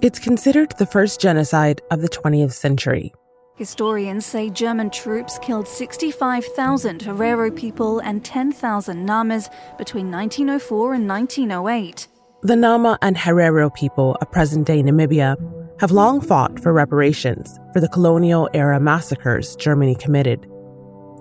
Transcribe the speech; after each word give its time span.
It's 0.00 0.20
considered 0.20 0.72
the 0.78 0.86
first 0.86 1.20
genocide 1.20 1.82
of 1.90 2.02
the 2.02 2.08
20th 2.08 2.52
century. 2.52 3.12
Historians 3.56 4.24
say 4.24 4.48
German 4.48 4.90
troops 4.90 5.40
killed 5.40 5.66
65,000 5.66 7.00
Herero 7.00 7.50
people 7.50 7.98
and 7.98 8.24
10,000 8.24 9.04
Namas 9.04 9.48
between 9.76 10.08
1904 10.12 10.94
and 10.94 11.08
1908. 11.08 12.06
The 12.42 12.54
Nama 12.54 12.96
and 13.02 13.16
Herero 13.16 13.74
people 13.74 14.16
of 14.20 14.30
present 14.30 14.68
day 14.68 14.84
Namibia 14.84 15.36
have 15.80 15.90
long 15.90 16.20
fought 16.20 16.60
for 16.60 16.72
reparations 16.72 17.58
for 17.72 17.80
the 17.80 17.88
colonial 17.88 18.48
era 18.54 18.78
massacres 18.78 19.56
Germany 19.56 19.96
committed. 19.96 20.46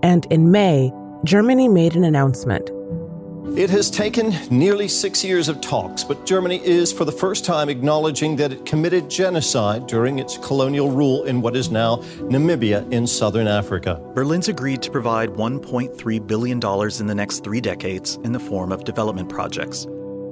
And 0.03 0.27
in 0.29 0.51
May, 0.51 0.93
Germany 1.23 1.67
made 1.67 1.95
an 1.95 2.03
announcement 2.03 2.69
it 3.55 3.69
has 3.69 3.89
taken 3.89 4.35
nearly 4.49 4.87
six 4.87 5.23
years 5.23 5.47
of 5.47 5.61
talks, 5.61 6.03
but 6.03 6.25
Germany 6.25 6.59
is 6.63 6.91
for 6.91 7.05
the 7.05 7.11
first 7.11 7.45
time 7.45 7.69
acknowledging 7.69 8.35
that 8.35 8.51
it 8.51 8.65
committed 8.65 9.09
genocide 9.09 9.87
during 9.87 10.19
its 10.19 10.37
colonial 10.39 10.89
rule 10.89 11.23
in 11.23 11.41
what 11.41 11.55
is 11.55 11.69
now 11.69 11.97
Namibia 12.29 12.91
in 12.91 13.07
southern 13.07 13.47
Africa. 13.47 14.01
Berlin's 14.13 14.47
agreed 14.47 14.81
to 14.81 14.91
provide 14.91 15.29
$1.3 15.29 16.27
billion 16.27 16.57
in 16.57 17.07
the 17.07 17.15
next 17.15 17.43
three 17.43 17.61
decades 17.61 18.15
in 18.23 18.31
the 18.31 18.39
form 18.39 18.71
of 18.71 18.83
development 18.83 19.29
projects. 19.29 19.87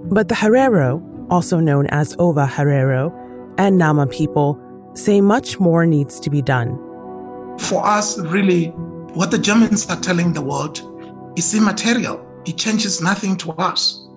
But 0.05 0.27
the 0.27 0.35
Herero, 0.35 1.01
also 1.29 1.59
known 1.59 1.87
as 1.87 2.15
Ovaherero, 2.17 3.13
and 3.57 3.77
Nama 3.77 4.07
people 4.07 4.59
say 4.93 5.21
much 5.21 5.59
more 5.59 5.85
needs 5.85 6.19
to 6.19 6.29
be 6.29 6.41
done. 6.41 6.75
For 7.59 7.85
us, 7.85 8.19
really, 8.19 8.67
what 9.13 9.31
the 9.31 9.37
Germans 9.37 9.89
are 9.89 9.99
telling 9.99 10.33
the 10.33 10.41
world 10.41 10.81
is 11.37 11.53
immaterial 11.53 12.24
it 12.45 12.57
changes 12.57 13.01
nothing 13.01 13.35
to 13.37 13.51
us. 13.53 14.07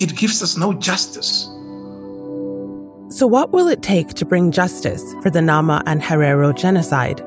It 0.00 0.16
gives 0.16 0.42
us 0.42 0.56
no 0.56 0.72
justice. 0.72 1.44
So, 3.10 3.26
what 3.26 3.52
will 3.52 3.68
it 3.68 3.82
take 3.82 4.08
to 4.14 4.24
bring 4.24 4.52
justice 4.52 5.02
for 5.22 5.30
the 5.30 5.42
Nama 5.42 5.82
and 5.86 6.02
Herero 6.02 6.56
genocide? 6.56 7.20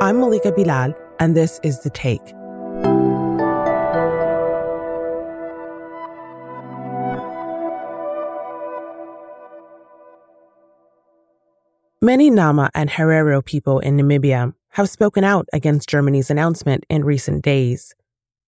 I'm 0.00 0.20
Malika 0.20 0.52
Bilal, 0.52 0.94
and 1.18 1.36
this 1.36 1.60
is 1.62 1.80
The 1.82 1.90
Take. 1.90 2.34
Many 12.00 12.30
Nama 12.30 12.70
and 12.74 12.90
Herero 12.90 13.44
people 13.44 13.80
in 13.80 13.96
Namibia 13.96 14.54
have 14.78 14.88
spoken 14.88 15.24
out 15.24 15.48
against 15.52 15.88
Germany's 15.88 16.30
announcement 16.30 16.86
in 16.88 17.04
recent 17.04 17.42
days. 17.42 17.96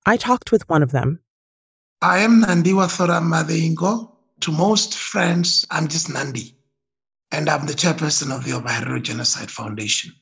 I 0.06 0.16
talked 0.16 0.52
with 0.52 0.68
one 0.68 0.80
of 0.80 0.92
them. 0.92 1.18
I 2.02 2.20
am 2.20 2.44
Nandiuasora 2.44 3.20
Mazeingo. 3.20 4.12
To 4.42 4.52
most 4.52 4.96
friends, 4.96 5.66
I'm 5.72 5.88
just 5.88 6.08
Nandi, 6.08 6.54
and 7.32 7.48
I'm 7.48 7.66
the 7.66 7.72
chairperson 7.72 8.32
of 8.32 8.44
the 8.44 8.52
Ovaherero 8.52 9.02
Genocide 9.02 9.50
Foundation. 9.50 10.12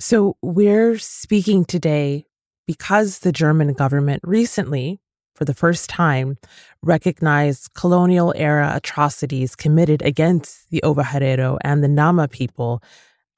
So 0.00 0.36
we're 0.42 0.98
speaking 0.98 1.64
today 1.64 2.26
because 2.66 3.20
the 3.20 3.30
German 3.30 3.72
government 3.74 4.22
recently, 4.24 5.00
for 5.36 5.44
the 5.44 5.54
first 5.54 5.88
time, 5.88 6.36
recognized 6.82 7.74
colonial 7.74 8.34
era 8.36 8.72
atrocities 8.74 9.54
committed 9.54 10.02
against 10.02 10.68
the 10.70 10.80
Ovaherero 10.82 11.58
and 11.62 11.84
the 11.84 11.88
Nama 11.88 12.26
people 12.26 12.82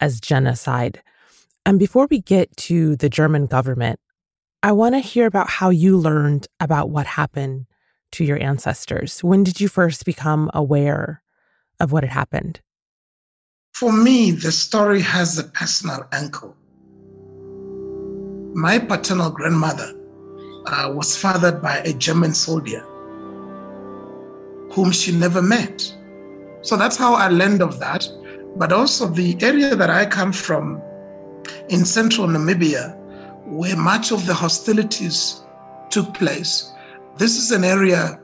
as 0.01 0.19
genocide. 0.19 1.03
And 1.65 1.79
before 1.79 2.09
we 2.11 2.21
get 2.21 2.57
to 2.69 2.97
the 2.97 3.09
German 3.09 3.47
government, 3.47 4.01
I 4.63 4.73
want 4.73 4.95
to 4.95 5.01
hear 5.01 5.27
about 5.27 5.49
how 5.49 5.71
you 5.71 5.97
learned 5.97 6.49
about 6.59 6.91
what 6.91 7.07
happened 7.07 7.67
to 8.13 8.25
your 8.25 8.41
ancestors. 8.43 9.23
When 9.23 9.45
did 9.45 9.61
you 9.61 9.69
first 9.69 10.05
become 10.05 10.51
aware 10.55 11.23
of 11.79 11.93
what 11.93 12.03
had 12.03 12.13
happened? 12.13 12.61
For 13.75 13.93
me, 13.93 14.33
the 14.33 14.53
story 14.53 15.01
has 15.01 15.39
a 15.39 15.45
personal 15.45 16.07
angle. 16.13 16.57
My 18.55 18.79
paternal 18.79 19.31
grandmother 19.31 19.95
uh, 20.67 20.93
was 20.95 21.17
fathered 21.17 21.63
by 21.63 21.79
a 21.79 21.93
German 21.93 22.35
soldier 22.35 22.81
whom 24.73 24.91
she 24.91 25.13
never 25.13 25.41
met. 25.41 25.95
So 26.63 26.77
that's 26.77 26.97
how 26.97 27.15
I 27.15 27.29
learned 27.29 27.63
of 27.63 27.79
that. 27.81 28.07
But 28.57 28.73
also, 28.73 29.07
the 29.07 29.37
area 29.41 29.75
that 29.75 29.91
I 29.91 30.07
come 30.07 30.33
from 30.33 30.83
in 31.69 31.85
central 31.85 32.27
Namibia, 32.27 32.97
where 33.47 33.77
much 33.77 34.13
of 34.13 34.27
the 34.27 34.35
hostilities 34.35 35.43
took 35.91 36.15
place. 36.15 36.73
This 37.19 37.37
is 37.37 37.51
an 37.51 37.65
area 37.65 38.21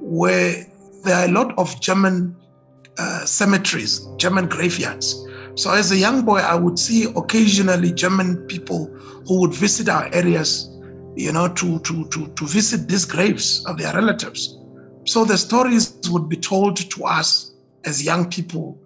where 0.00 0.66
there 1.04 1.16
are 1.16 1.24
a 1.26 1.32
lot 1.32 1.56
of 1.58 1.80
German 1.80 2.36
uh, 2.98 3.24
cemeteries, 3.24 4.06
German 4.16 4.46
graveyards. 4.48 5.26
So, 5.54 5.72
as 5.72 5.90
a 5.90 5.96
young 5.96 6.22
boy, 6.24 6.38
I 6.38 6.54
would 6.54 6.78
see 6.78 7.04
occasionally 7.16 7.92
German 7.92 8.36
people 8.46 8.86
who 9.26 9.40
would 9.40 9.52
visit 9.52 9.88
our 9.88 10.08
areas, 10.14 10.68
you 11.16 11.32
know, 11.32 11.48
to, 11.48 11.78
to, 11.80 12.08
to, 12.08 12.26
to 12.28 12.46
visit 12.46 12.88
these 12.88 13.04
graves 13.04 13.64
of 13.66 13.78
their 13.78 13.92
relatives. 13.94 14.58
So, 15.06 15.24
the 15.24 15.36
stories 15.36 15.98
would 16.10 16.28
be 16.28 16.36
told 16.36 16.76
to 16.76 17.04
us 17.04 17.52
as 17.84 18.04
young 18.04 18.30
people 18.30 18.78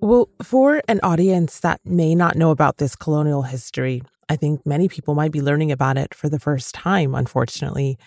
well, 0.00 0.28
for 0.42 0.82
an 0.88 1.00
audience 1.02 1.60
that 1.60 1.80
may 1.84 2.14
not 2.14 2.36
know 2.36 2.50
about 2.50 2.78
this 2.78 2.96
colonial 2.96 3.42
history, 3.42 4.02
I 4.28 4.36
think 4.36 4.64
many 4.64 4.88
people 4.88 5.14
might 5.14 5.32
be 5.32 5.42
learning 5.42 5.72
about 5.72 5.98
it 5.98 6.14
for 6.14 6.28
the 6.28 6.38
first 6.38 6.74
time, 6.74 7.14
unfortunately. 7.14 7.98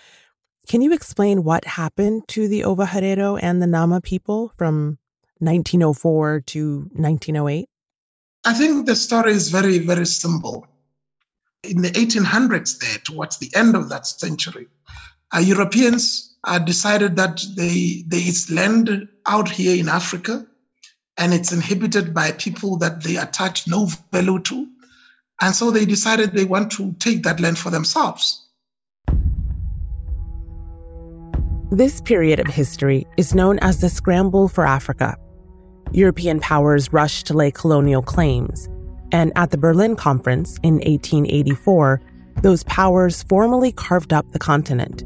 Can 0.68 0.82
you 0.82 0.94
explain 0.94 1.44
what 1.44 1.66
happened 1.66 2.24
to 2.30 2.48
the 2.48 2.62
Ovaherero 2.62 3.38
and 3.42 3.62
the 3.62 3.68
Nama 3.68 4.02
people 4.02 4.52
from 4.58 4.98
1904 5.40 6.42
to 6.48 6.90
1908? 6.94 7.68
I 8.46 8.53
think 8.53 8.86
the 8.86 8.96
story 8.96 9.34
is 9.34 9.50
very, 9.50 9.80
very 9.80 10.06
simple. 10.06 10.66
In 11.64 11.82
the 11.82 11.92
1800s, 11.92 12.80
there, 12.80 12.98
towards 13.06 13.38
the 13.38 13.52
end 13.56 13.76
of 13.76 13.90
that 13.90 14.08
century, 14.08 14.68
uh, 15.36 15.40
Europeans 15.40 16.36
uh, 16.46 16.59
decided 16.59 17.16
that 17.18 17.44
they, 17.56 18.03
there 18.08 18.20
is 18.20 18.52
land 18.52 19.08
out 19.28 19.50
here 19.50 19.80
in 19.80 19.90
Africa 19.90 20.46
and 21.18 21.34
it's 21.34 21.51
inhibited 21.51 22.13
by 22.13 22.31
people 22.34 22.78
that 22.78 23.03
they 23.03 23.18
attach 23.18 23.68
no 23.68 23.88
value 24.12 24.40
to. 24.40 24.68
And 25.41 25.53
so 25.56 25.72
they 25.72 25.85
decided 25.85 26.31
they 26.31 26.46
want 26.46 26.72
to 26.74 26.94
take 27.00 27.24
that 27.24 27.40
land 27.40 27.57
for 27.57 27.69
themselves. 27.69 28.40
This 31.72 32.02
period 32.02 32.40
of 32.40 32.47
history 32.47 33.06
is 33.18 33.34
known 33.34 33.57
as 33.59 33.81
the 33.81 33.90
Scramble 33.90 34.47
for 34.47 34.66
Africa. 34.66 35.18
European 35.91 36.40
powers 36.40 36.94
rushed 36.94 37.25
to 37.28 37.34
lay 37.34 37.52
colonial 37.52 38.02
claims, 38.02 38.69
and 39.12 39.31
at 39.35 39.52
the 39.52 39.57
Berlin 39.57 39.96
Conference 39.96 40.57
in 40.63 40.75
1884, 40.75 42.02
those 42.41 42.63
powers 42.66 43.23
formally 43.23 43.72
carved 43.72 44.13
up 44.13 44.31
the 44.31 44.40
continent. 44.40 45.03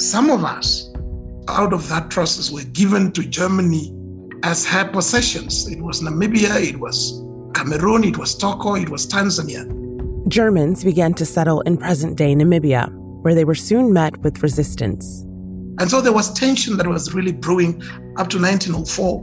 Some 0.00 0.30
of 0.30 0.44
us, 0.44 0.90
out 1.48 1.72
of 1.72 1.88
that 1.88 2.10
process, 2.10 2.50
were 2.50 2.64
given 2.64 3.12
to 3.12 3.22
Germany 3.22 3.92
as 4.42 4.66
her 4.66 4.88
possessions. 4.88 5.68
It 5.68 5.80
was 5.82 6.02
Namibia, 6.02 6.62
it 6.62 6.80
was 6.80 7.22
Cameroon, 7.54 8.04
it 8.04 8.18
was 8.18 8.36
Togo, 8.36 8.74
it 8.74 8.88
was 8.88 9.06
Tanzania. 9.06 9.66
Germans 10.28 10.84
began 10.84 11.14
to 11.14 11.24
settle 11.24 11.60
in 11.62 11.76
present 11.76 12.16
day 12.16 12.34
Namibia, 12.34 12.90
where 13.22 13.34
they 13.34 13.44
were 13.44 13.54
soon 13.54 13.92
met 13.92 14.18
with 14.18 14.42
resistance. 14.42 15.22
And 15.80 15.90
so 15.90 16.00
there 16.00 16.12
was 16.12 16.32
tension 16.34 16.76
that 16.76 16.86
was 16.86 17.14
really 17.14 17.32
brewing 17.32 17.82
up 18.16 18.28
to 18.30 18.40
1904 18.40 19.20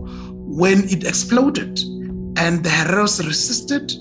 when 0.47 0.83
it 0.89 1.03
exploded 1.03 1.79
and 2.37 2.63
the 2.63 2.69
Hereros 2.69 3.25
resisted. 3.25 3.93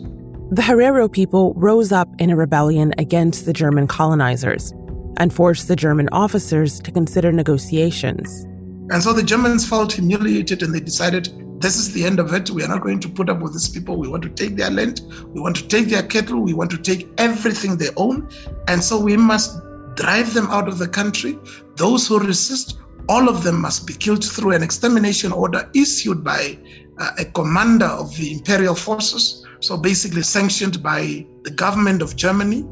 The 0.50 0.62
Herero 0.62 1.10
people 1.10 1.54
rose 1.54 1.90
up 1.90 2.08
in 2.18 2.30
a 2.30 2.36
rebellion 2.36 2.94
against 2.98 3.46
the 3.46 3.52
German 3.52 3.86
colonizers 3.86 4.72
and 5.16 5.32
forced 5.32 5.68
the 5.68 5.76
German 5.76 6.08
officers 6.12 6.80
to 6.80 6.90
consider 6.90 7.32
negotiations. 7.32 8.46
And 8.90 9.02
so 9.02 9.12
the 9.12 9.22
Germans 9.22 9.66
felt 9.66 9.92
humiliated 9.92 10.62
and 10.62 10.74
they 10.74 10.80
decided 10.80 11.32
this 11.60 11.76
is 11.76 11.92
the 11.94 12.04
end 12.04 12.18
of 12.18 12.34
it. 12.34 12.50
We 12.50 12.62
are 12.62 12.68
not 12.68 12.82
going 12.82 13.00
to 13.00 13.08
put 13.08 13.30
up 13.30 13.40
with 13.40 13.54
these 13.54 13.68
people. 13.68 13.96
We 13.96 14.08
want 14.08 14.22
to 14.24 14.28
take 14.28 14.56
their 14.56 14.70
land. 14.70 15.00
We 15.32 15.40
want 15.40 15.56
to 15.56 15.66
take 15.66 15.88
their 15.88 16.02
cattle. 16.02 16.40
We 16.40 16.52
want 16.52 16.70
to 16.72 16.78
take 16.78 17.08
everything 17.16 17.78
they 17.78 17.88
own. 17.96 18.28
And 18.68 18.84
so 18.84 19.00
we 19.00 19.16
must 19.16 19.58
drive 19.94 20.34
them 20.34 20.46
out 20.48 20.68
of 20.68 20.76
the 20.78 20.88
country. 20.88 21.38
Those 21.76 22.06
who 22.06 22.18
resist, 22.18 22.78
all 23.08 23.30
of 23.30 23.42
them 23.42 23.62
must 23.62 23.86
be 23.86 23.94
killed 23.94 24.22
through 24.22 24.50
an 24.50 24.62
extermination 24.62 25.32
order 25.32 25.70
issued 25.74 26.22
by 26.22 26.58
uh, 26.98 27.12
a 27.18 27.24
commander 27.24 27.86
of 27.86 28.14
the 28.18 28.34
imperial 28.34 28.74
forces. 28.74 29.46
So 29.60 29.78
basically 29.78 30.22
sanctioned 30.22 30.82
by 30.82 31.26
the 31.44 31.50
government 31.50 32.02
of 32.02 32.16
Germany. 32.16 32.66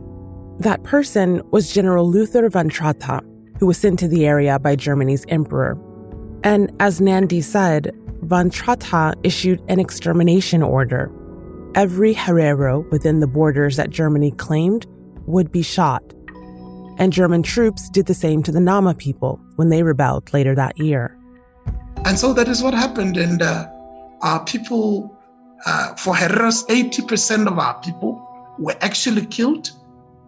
That 0.59 0.83
person 0.83 1.41
was 1.51 1.73
General 1.73 2.11
Lothar 2.11 2.51
von 2.51 2.69
Trotha, 2.69 3.23
who 3.59 3.67
was 3.67 3.79
sent 3.79 3.99
to 4.01 4.09
the 4.09 4.27
area 4.27 4.59
by 4.59 4.77
Germany's 4.77 5.25
emperor 5.29 5.79
and 6.45 6.73
as 6.81 7.01
Nandi 7.01 7.41
said, 7.41 7.95
von 8.23 8.51
Trotha 8.51 9.15
issued 9.23 9.63
an 9.69 9.81
extermination 9.81 10.63
order. 10.63 11.11
Every 11.75 12.15
Herero 12.15 12.89
within 12.91 13.21
the 13.21 13.27
borders 13.27 13.77
that 13.77 13.91
Germany 13.91 14.33
claimed 14.33 14.87
would 15.27 15.51
be 15.51 15.63
shot. 15.63 16.03
And 16.99 17.13
German 17.13 17.43
troops 17.43 17.89
did 17.89 18.07
the 18.07 18.15
same 18.15 18.43
to 18.43 18.53
the 18.53 18.61
Nama 18.61 18.95
people 18.95 19.41
when 19.57 19.71
they 19.71 19.83
rebelled 19.83 20.33
later 20.33 20.55
that 20.55 20.79
year. 20.79 21.19
And 22.05 22.19
so 22.19 22.33
that 22.35 22.49
is 22.49 22.63
what 22.63 22.75
happened. 22.75 23.17
And 23.17 23.41
uh, 23.41 23.69
our 24.23 24.45
people, 24.45 25.17
uh, 25.65 25.95
for 25.95 26.15
Herero's, 26.15 26.65
80% 26.67 27.47
of 27.47 27.59
our 27.59 27.81
people 27.81 28.21
were 28.59 28.77
actually 28.81 29.27
killed. 29.27 29.71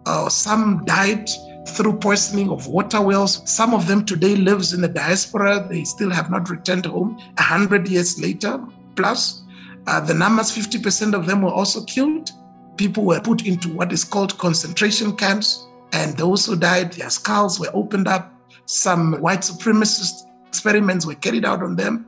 Uh, 0.05 0.29
some 0.29 0.83
died 0.85 1.29
through 1.65 1.97
poisoning 1.97 2.49
of 2.49 2.67
water 2.67 3.01
wells. 3.01 3.41
Some 3.45 3.73
of 3.73 3.87
them 3.87 4.05
today 4.05 4.35
lives 4.35 4.73
in 4.73 4.81
the 4.81 4.87
diaspora. 4.87 5.67
They 5.69 5.83
still 5.83 6.11
have 6.11 6.29
not 6.29 6.49
returned 6.49 6.85
home. 6.85 7.19
A 7.37 7.41
hundred 7.41 7.87
years 7.87 8.19
later, 8.19 8.59
plus, 8.95 9.43
uh, 9.87 9.99
the 9.99 10.13
numbers 10.13 10.51
50% 10.51 11.13
of 11.13 11.25
them 11.25 11.41
were 11.41 11.51
also 11.51 11.83
killed. 11.83 12.31
People 12.77 13.05
were 13.05 13.21
put 13.21 13.45
into 13.45 13.69
what 13.69 13.91
is 13.91 14.03
called 14.03 14.37
concentration 14.37 15.15
camps, 15.15 15.67
and 15.93 16.17
those 16.17 16.45
who 16.45 16.55
died, 16.55 16.93
their 16.93 17.09
skulls 17.09 17.59
were 17.59 17.71
opened 17.73 18.07
up. 18.07 18.33
Some 18.65 19.13
white 19.21 19.41
supremacist 19.41 20.23
experiments 20.47 21.05
were 21.05 21.15
carried 21.15 21.45
out 21.45 21.61
on 21.61 21.75
them. 21.75 22.05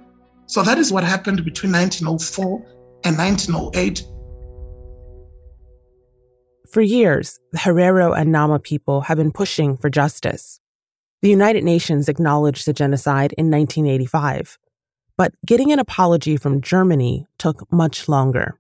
So 0.48 0.64
that 0.64 0.78
is 0.78 0.92
what 0.92 1.04
happened 1.04 1.44
between 1.44 1.72
1904 1.72 2.66
and 3.04 3.18
1908 3.18 4.06
for 6.70 6.82
years, 6.82 7.40
the 7.52 7.60
Herero 7.60 8.18
and 8.18 8.32
Nama 8.32 8.60
people 8.60 9.02
have 9.02 9.18
been 9.18 9.32
pushing 9.32 9.78
for 9.78 9.90
justice. 9.90 10.60
The 11.22 11.30
United 11.30 11.64
Nations 11.64 12.08
acknowledged 12.08 12.66
the 12.66 12.74
genocide 12.74 13.34
in 13.38 13.50
1985, 13.50 14.58
but 15.18 15.34
getting 15.46 15.72
an 15.72 15.80
apology 15.80 16.38
from 16.38 16.62
Germany 16.62 17.26
took 17.38 17.72
much 17.72 18.08
longer. 18.08 18.60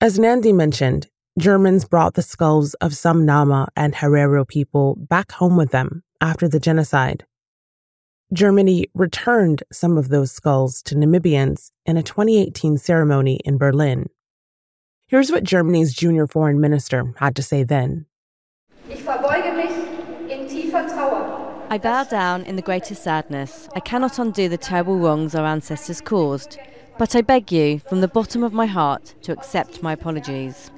As 0.00 0.18
Nandi 0.18 0.52
mentioned, 0.52 1.08
Germans 1.38 1.84
brought 1.84 2.14
the 2.14 2.22
skulls 2.22 2.74
of 2.74 2.96
some 2.96 3.24
Nama 3.24 3.68
and 3.76 3.94
Herero 3.94 4.46
people 4.46 4.96
back 4.96 5.32
home 5.32 5.56
with 5.56 5.70
them 5.70 6.02
after 6.20 6.48
the 6.48 6.60
genocide. 6.60 7.24
Germany 8.32 8.88
returned 8.92 9.62
some 9.72 9.96
of 9.96 10.08
those 10.08 10.32
skulls 10.32 10.82
to 10.82 10.94
Namibians 10.94 11.70
in 11.86 11.96
a 11.96 12.02
2018 12.02 12.76
ceremony 12.76 13.40
in 13.44 13.56
Berlin. 13.56 14.10
Here's 15.08 15.32
what 15.32 15.42
Germany's 15.42 15.94
junior 15.94 16.26
foreign 16.26 16.60
minister 16.60 17.14
had 17.16 17.34
to 17.36 17.42
say 17.42 17.64
then. 17.64 18.04
I 21.70 21.78
bow 21.82 22.04
down 22.04 22.42
in 22.42 22.56
the 22.56 22.62
greatest 22.62 23.04
sadness. 23.04 23.70
I 23.74 23.80
cannot 23.80 24.18
undo 24.18 24.50
the 24.50 24.58
terrible 24.58 24.98
wrongs 24.98 25.34
our 25.34 25.46
ancestors 25.46 26.02
caused, 26.02 26.58
but 26.98 27.16
I 27.16 27.22
beg 27.22 27.50
you, 27.50 27.78
from 27.88 28.02
the 28.02 28.08
bottom 28.08 28.42
of 28.42 28.52
my 28.52 28.66
heart, 28.66 29.14
to 29.22 29.32
accept 29.32 29.82
my 29.82 29.94
apologies. 29.94 30.70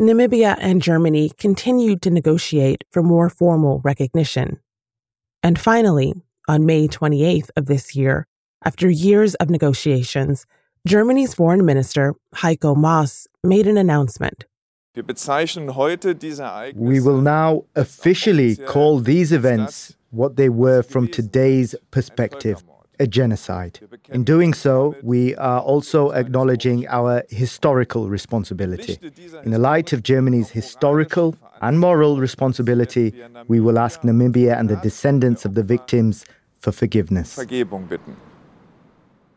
Namibia 0.00 0.56
and 0.58 0.80
Germany 0.80 1.32
continued 1.36 2.00
to 2.00 2.10
negotiate 2.10 2.82
for 2.90 3.02
more 3.02 3.28
formal 3.28 3.82
recognition. 3.84 4.58
And 5.42 5.58
finally, 5.58 6.14
on 6.48 6.64
May 6.64 6.88
28th 6.88 7.50
of 7.56 7.66
this 7.66 7.94
year, 7.94 8.26
after 8.64 8.88
years 8.88 9.34
of 9.34 9.50
negotiations, 9.50 10.46
Germany's 10.86 11.32
foreign 11.32 11.64
minister, 11.64 12.14
Heiko 12.34 12.76
Maas, 12.76 13.26
made 13.42 13.66
an 13.66 13.78
announcement. 13.78 14.44
We 16.74 17.00
will 17.00 17.20
now 17.22 17.64
officially 17.74 18.56
call 18.56 18.98
these 18.98 19.32
events 19.32 19.96
what 20.10 20.36
they 20.36 20.50
were 20.50 20.82
from 20.82 21.08
today's 21.08 21.74
perspective 21.90 22.62
a 23.00 23.06
genocide. 23.06 23.80
In 24.10 24.24
doing 24.24 24.54
so, 24.54 24.94
we 25.02 25.34
are 25.36 25.60
also 25.60 26.10
acknowledging 26.12 26.86
our 26.86 27.24
historical 27.28 28.08
responsibility. 28.08 28.98
In 29.42 29.50
the 29.50 29.58
light 29.58 29.92
of 29.92 30.02
Germany's 30.02 30.50
historical 30.50 31.34
and 31.60 31.80
moral 31.80 32.20
responsibility, 32.20 33.14
we 33.48 33.58
will 33.58 33.78
ask 33.78 34.02
Namibia 34.02 34.56
and 34.58 34.68
the 34.68 34.76
descendants 34.76 35.44
of 35.44 35.54
the 35.54 35.62
victims 35.64 36.24
for 36.60 36.72
forgiveness. 36.72 37.36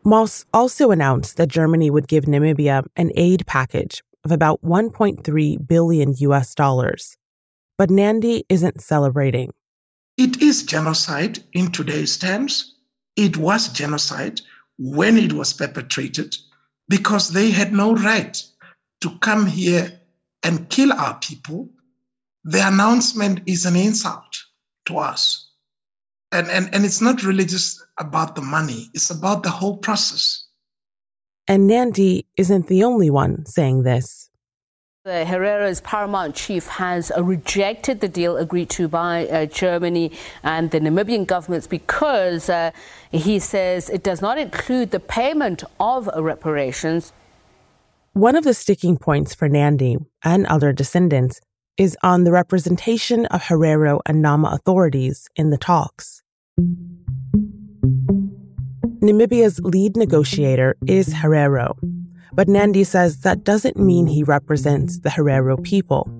Maas 0.04 0.46
also 0.54 0.90
announced 0.90 1.36
that 1.36 1.48
Germany 1.48 1.90
would 1.90 2.08
give 2.08 2.24
Namibia 2.24 2.84
an 2.96 3.10
aid 3.16 3.46
package 3.46 4.02
of 4.24 4.32
about 4.32 4.62
1.3 4.62 5.66
billion 5.66 6.14
US 6.18 6.54
dollars. 6.54 7.16
But 7.76 7.90
Nandi 7.90 8.44
isn't 8.48 8.80
celebrating. 8.80 9.52
It 10.16 10.42
is 10.42 10.64
genocide 10.64 11.40
in 11.52 11.70
today's 11.70 12.16
terms. 12.16 12.74
It 13.16 13.36
was 13.36 13.68
genocide 13.68 14.40
when 14.78 15.16
it 15.16 15.32
was 15.32 15.52
perpetrated 15.52 16.36
because 16.88 17.30
they 17.30 17.50
had 17.50 17.72
no 17.72 17.94
right 17.94 18.42
to 19.00 19.18
come 19.18 19.46
here 19.46 20.00
and 20.42 20.68
kill 20.70 20.92
our 20.92 21.18
people. 21.18 21.68
The 22.44 22.66
announcement 22.66 23.42
is 23.46 23.66
an 23.66 23.76
insult 23.76 24.36
to 24.86 24.98
us 24.98 25.47
and, 26.32 26.48
and, 26.48 26.72
and 26.74 26.84
it's 26.84 27.00
not 27.00 27.22
really 27.22 27.44
just 27.44 27.82
about 27.98 28.34
the 28.34 28.42
money, 28.42 28.90
it's 28.94 29.10
about 29.10 29.42
the 29.42 29.50
whole 29.50 29.76
process. 29.76 30.44
And 31.46 31.66
Nandi 31.66 32.26
isn't 32.36 32.66
the 32.66 32.84
only 32.84 33.08
one 33.08 33.46
saying 33.46 33.82
this. 33.82 34.28
The 35.04 35.24
Herero's 35.24 35.80
paramount 35.80 36.34
chief 36.34 36.66
has 36.66 37.10
uh, 37.16 37.22
rejected 37.22 38.00
the 38.00 38.08
deal 38.08 38.36
agreed 38.36 38.68
to 38.70 38.88
by 38.88 39.26
uh, 39.28 39.46
Germany 39.46 40.12
and 40.42 40.70
the 40.70 40.80
Namibian 40.80 41.26
governments 41.26 41.66
because 41.66 42.50
uh, 42.50 42.72
he 43.10 43.38
says 43.38 43.88
it 43.88 44.02
does 44.02 44.20
not 44.20 44.36
include 44.36 44.90
the 44.90 45.00
payment 45.00 45.64
of 45.80 46.10
reparations. 46.14 47.14
One 48.12 48.36
of 48.36 48.44
the 48.44 48.52
sticking 48.52 48.98
points 48.98 49.34
for 49.34 49.48
Nandi 49.48 49.96
and 50.22 50.44
other 50.46 50.74
descendants 50.74 51.40
is 51.78 51.96
on 52.02 52.24
the 52.24 52.32
representation 52.32 53.26
of 53.26 53.40
Herero 53.40 54.00
and 54.04 54.20
Nama 54.20 54.48
authorities 54.48 55.28
in 55.36 55.50
the 55.50 55.56
talks. 55.56 56.22
Namibia's 59.00 59.60
lead 59.60 59.96
negotiator 59.96 60.76
is 60.88 61.14
Herero, 61.14 61.78
but 62.32 62.48
Nandi 62.48 62.82
says 62.82 63.20
that 63.20 63.44
doesn't 63.44 63.76
mean 63.76 64.08
he 64.08 64.24
represents 64.24 64.98
the 64.98 65.08
Herero 65.08 65.62
people. 65.62 66.10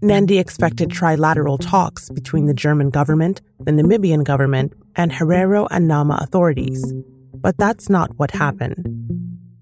Nandi 0.00 0.38
expected 0.38 0.88
trilateral 0.88 1.58
talks 1.60 2.08
between 2.08 2.46
the 2.46 2.54
German 2.54 2.88
government, 2.88 3.42
the 3.58 3.72
Namibian 3.72 4.24
government, 4.24 4.72
and 4.96 5.12
Herero 5.12 5.68
and 5.70 5.86
Nama 5.86 6.18
authorities, 6.22 6.94
but 7.34 7.58
that's 7.58 7.90
not 7.90 8.18
what 8.18 8.30
happened. 8.30 8.99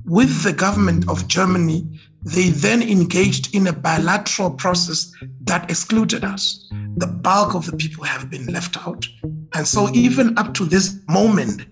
With 0.09 0.43
the 0.43 0.55
government 0.55 1.07
of 1.07 1.29
Germany, 1.29 1.87
they 2.23 2.49
then 2.49 2.83
engaged 2.83 3.55
in 3.55 3.67
a 3.67 3.75
bilateral 3.75 4.51
process 4.51 5.13
that 5.43 5.71
excluded 5.71 6.25
us. 6.25 6.67
The 6.97 7.07
bulk 7.07 7.55
of 7.55 7.67
the 7.67 7.77
people 7.77 8.05
have 8.05 8.31
been 8.31 8.47
left 8.47 8.79
out. 8.87 9.07
And 9.55 9.69
so, 9.69 9.91
even 9.93 10.39
up 10.39 10.55
to 10.55 10.65
this 10.65 10.97
moment, 11.11 11.67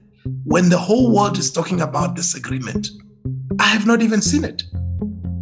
when 0.44 0.68
the 0.68 0.76
whole 0.76 1.14
world 1.14 1.38
is 1.38 1.50
talking 1.50 1.80
about 1.80 2.14
this 2.14 2.34
agreement, 2.34 2.88
I 3.58 3.68
have 3.68 3.86
not 3.86 4.02
even 4.02 4.20
seen 4.20 4.44
it. 4.44 4.64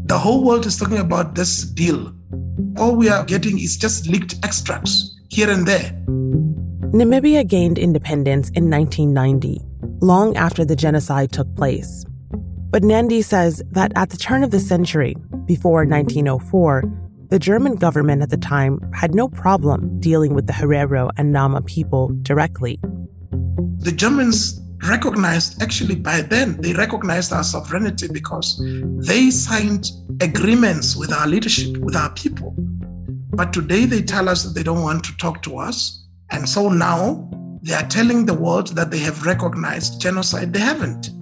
The 0.07 0.19
whole 0.19 0.45
world 0.45 0.65
is 0.65 0.77
talking 0.77 0.99
about 0.99 1.35
this 1.35 1.63
deal. 1.63 2.15
All 2.79 2.95
we 2.95 3.09
are 3.09 3.25
getting 3.25 3.59
is 3.59 3.77
just 3.77 4.07
leaked 4.07 4.37
extracts 4.45 5.19
here 5.31 5.51
and 5.51 5.67
there. 5.67 5.91
Namibia 6.95 7.45
gained 7.45 7.77
independence 7.77 8.51
in 8.51 8.71
1990, 8.71 9.61
long 10.01 10.37
after 10.37 10.65
the 10.65 10.77
genocide 10.77 11.33
took 11.33 11.53
place. 11.57 12.05
But 12.75 12.83
Nandi 12.83 13.23
says 13.23 13.63
that 13.71 13.93
at 13.95 14.11
the 14.11 14.17
turn 14.17 14.43
of 14.43 14.51
the 14.51 14.59
century, 14.59 15.15
before 15.47 15.87
1904, 15.87 16.83
the 17.31 17.39
German 17.39 17.77
government 17.77 18.21
at 18.21 18.31
the 18.31 18.37
time 18.37 18.81
had 18.93 19.15
no 19.15 19.29
problem 19.29 20.01
dealing 20.01 20.35
with 20.35 20.49
the 20.49 20.53
Herero 20.53 21.13
and 21.17 21.31
Nama 21.31 21.63
people 21.63 22.09
directly. 22.23 22.81
The 23.79 23.93
Germans 23.93 24.61
recognized, 24.89 25.63
actually, 25.63 25.95
by 25.95 26.23
then, 26.23 26.61
they 26.63 26.73
recognized 26.73 27.33
our 27.33 27.45
sovereignty 27.45 28.09
because 28.09 28.61
they 29.07 29.31
signed 29.31 29.93
agreements 30.21 30.97
with 30.97 31.13
our 31.13 31.29
leadership, 31.29 31.77
with 31.77 31.95
our 31.95 32.11
people. 32.15 32.57
But 33.37 33.53
today 33.53 33.85
they 33.85 34.03
tell 34.03 34.29
us 34.29 34.43
that 34.43 34.57
they 34.57 34.65
don't 34.65 34.83
want 34.83 35.05
to 35.05 35.17
talk 35.19 35.43
to 35.43 35.59
us. 35.59 36.05
And 36.33 36.49
so 36.49 36.71
now 36.71 37.31
they 37.63 37.75
are 37.75 37.87
telling 37.87 38.27
the 38.27 38.35
world 38.35 38.75
that 38.75 38.91
they 38.91 38.99
have 38.99 39.25
recognized 39.25 40.01
genocide. 40.01 40.53
They 40.53 40.59
haven't 40.59 41.14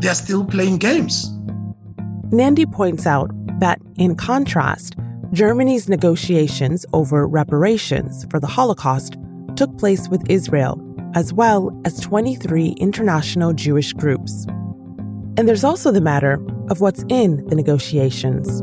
they're 0.00 0.14
still 0.14 0.44
playing 0.44 0.78
games. 0.78 1.30
Nandi 2.32 2.66
points 2.66 3.06
out 3.06 3.30
that, 3.60 3.80
in 3.96 4.14
contrast, 4.14 4.96
Germany's 5.32 5.88
negotiations 5.88 6.86
over 6.92 7.26
reparations 7.26 8.26
for 8.30 8.40
the 8.40 8.46
Holocaust 8.46 9.16
took 9.56 9.76
place 9.78 10.08
with 10.08 10.28
Israel, 10.30 10.80
as 11.14 11.32
well 11.32 11.70
as 11.84 12.00
23 12.00 12.70
international 12.78 13.52
Jewish 13.52 13.92
groups. 13.92 14.46
And 15.36 15.48
there's 15.48 15.64
also 15.64 15.90
the 15.90 16.00
matter 16.00 16.40
of 16.68 16.80
what's 16.80 17.04
in 17.08 17.46
the 17.46 17.56
negotiations. 17.56 18.62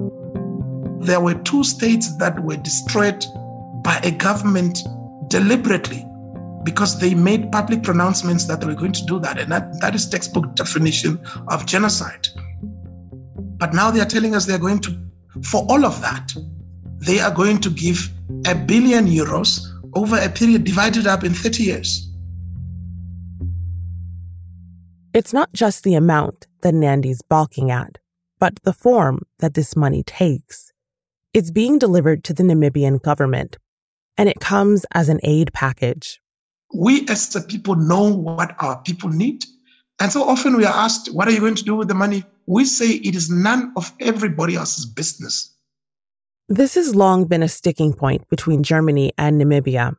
There 1.06 1.20
were 1.20 1.36
two 1.36 1.64
states 1.64 2.16
that 2.18 2.44
were 2.44 2.58
destroyed 2.58 3.26
by 3.84 4.00
a 4.04 4.12
government 4.12 4.80
deliberately 5.28 6.07
because 6.68 7.00
they 7.00 7.16
made 7.16 7.50
public 7.50 7.82
pronouncements 7.82 8.44
that 8.44 8.60
they 8.60 8.68
were 8.68 8.76
going 8.76 8.92
to 8.92 9.06
do 9.06 9.22
that. 9.22 9.40
And 9.40 9.50
that, 9.54 9.80
that 9.80 9.96
is 9.96 10.06
textbook 10.06 10.54
definition 10.56 11.18
of 11.48 11.66
genocide. 11.66 12.28
But 13.58 13.74
now 13.74 13.90
they 13.90 14.02
are 14.02 14.06
telling 14.06 14.36
us 14.36 14.46
they're 14.46 14.58
going 14.58 14.80
to, 14.80 14.92
for 15.44 15.66
all 15.70 15.86
of 15.86 16.02
that, 16.02 16.36
they 16.98 17.22
are 17.22 17.32
going 17.32 17.62
to 17.62 17.70
give 17.70 18.10
a 18.46 18.54
billion 18.54 19.08
euros 19.08 19.66
over 19.96 20.18
a 20.18 20.28
period 20.28 20.66
divided 20.66 21.08
up 21.08 21.24
in 21.24 21.34
30 21.34 21.64
years. 21.64 22.12
It's 25.14 25.32
not 25.32 25.54
just 25.54 25.86
the 25.86 25.96
amount 25.96 26.48
that 26.64 26.74
Nandi's 26.74 27.22
balking 27.22 27.72
at, 27.72 27.98
but 28.40 28.60
the 28.64 28.74
form 28.74 29.22
that 29.40 29.54
this 29.54 29.74
money 29.74 30.04
takes. 30.04 30.74
It's 31.34 31.50
being 31.50 31.80
delivered 31.80 32.26
to 32.26 32.34
the 32.34 32.44
Namibian 32.44 33.02
government, 33.02 33.56
and 34.18 34.28
it 34.28 34.42
comes 34.42 34.86
as 34.94 35.08
an 35.08 35.22
aid 35.24 35.54
package. 35.54 36.20
We 36.74 37.08
as 37.08 37.30
the 37.30 37.42
people 37.42 37.76
know 37.76 38.14
what 38.14 38.56
our 38.60 38.82
people 38.82 39.10
need. 39.10 39.46
And 40.00 40.12
so 40.12 40.24
often 40.24 40.58
we 40.58 40.66
are 40.66 40.74
asked, 40.74 41.12
What 41.14 41.28
are 41.28 41.32
you 41.32 41.40
going 41.40 41.56
to 41.56 41.64
do 41.64 41.76
with 41.76 41.88
the 41.88 41.94
money? 41.94 42.24
We 42.46 42.66
say 42.66 42.90
it 42.90 43.16
is 43.16 43.30
none 43.30 43.74
of 43.76 43.92
everybody 44.00 44.56
else's 44.56 44.86
business. 44.86 45.54
This 46.50 46.76
has 46.76 46.96
long 46.96 47.26
been 47.26 47.44
a 47.44 47.50
sticking 47.50 47.94
point 47.94 48.30
between 48.30 48.64
Germany 48.64 49.12
and 49.18 49.42
Namibia. 49.42 49.96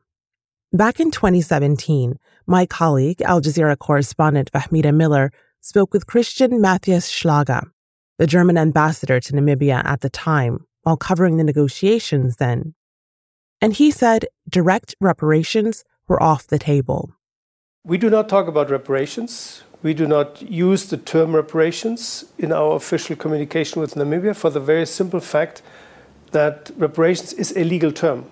Back 0.73 1.01
in 1.01 1.11
2017, 1.11 2.19
my 2.47 2.65
colleague, 2.65 3.21
Al 3.23 3.41
Jazeera 3.41 3.79
correspondent 3.79 4.51
Fahmida 4.53 4.95
Miller, 4.95 5.31
spoke 5.61 5.93
with 5.93 6.07
Christian 6.07 6.61
Matthias 6.61 7.11
Schlaga, 7.11 7.71
the 8.19 8.27
German 8.27 8.57
ambassador 8.57 9.21
to 9.21 9.33
Namibia 9.33 9.85
at 9.85 10.01
the 10.01 10.11
time, 10.11 10.67
while 10.83 10.97
covering 10.97 11.37
the 11.37 11.45
negotiations 11.45 12.37
then. 12.37 12.75
And 13.61 13.75
he 13.75 13.91
said 13.91 14.27
direct 14.49 14.95
reparations 15.01 15.85
were 16.09 16.23
off 16.23 16.47
the 16.47 16.59
table. 16.59 17.11
We 17.85 17.99
do 17.99 18.11
not 18.11 18.29
talk 18.29 18.49
about 18.49 18.71
reparations. 18.71 19.63
We 19.83 19.95
do 19.95 20.07
not 20.07 20.43
use 20.43 20.87
the 20.87 20.97
term 20.97 21.37
reparations 21.37 22.25
in 22.37 22.53
our 22.53 22.75
official 22.75 23.15
communication 23.15 23.81
with 23.81 23.95
Namibia 23.95 24.35
for 24.35 24.51
the 24.51 24.61
very 24.61 24.87
simple 24.87 25.21
fact 25.21 25.63
that 26.33 26.71
reparations 26.77 27.33
is 27.35 27.57
a 27.57 27.65
legal 27.65 27.93
term 27.93 28.27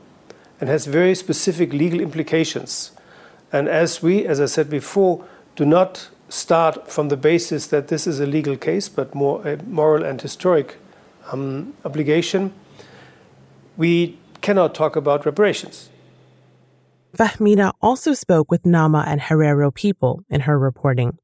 and 0.61 0.69
has 0.69 0.87
very 0.87 1.15
specific 1.15 1.73
legal 1.73 2.01
implications. 2.01 2.91
And 3.53 3.69
as 3.69 4.03
we, 4.03 4.27
as 4.27 4.41
I 4.41 4.47
said 4.47 4.69
before, 4.69 5.25
do 5.55 5.65
not 5.65 6.09
start 6.29 6.91
from 6.91 7.09
the 7.09 7.17
basis 7.17 7.69
that 7.69 7.89
this 7.89 8.07
is 8.07 8.19
a 8.19 8.27
legal 8.27 8.57
case, 8.57 8.89
but 8.89 9.15
more 9.15 9.47
a 9.47 9.63
moral 9.65 10.05
and 10.05 10.21
historic 10.21 10.77
um, 11.31 11.75
obligation, 11.85 12.53
we 13.77 14.19
cannot 14.41 14.75
talk 14.75 14.97
about 14.97 15.25
reparations. 15.25 15.89
Fahmida 17.17 17.73
also 17.81 18.13
spoke 18.13 18.51
with 18.51 18.67
Nama 18.67 19.05
and 19.07 19.23
Herero 19.23 19.73
people 19.73 20.21
in 20.29 20.43
her 20.43 20.59
reporting. 20.59 21.17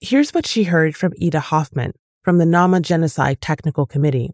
Here's 0.00 0.32
what 0.32 0.46
she 0.46 0.64
heard 0.64 0.96
from 0.96 1.12
Ida 1.20 1.40
Hoffman 1.40 1.92
from 2.24 2.38
the 2.38 2.46
Nama 2.46 2.80
Genocide 2.80 3.40
Technical 3.42 3.84
Committee. 3.84 4.32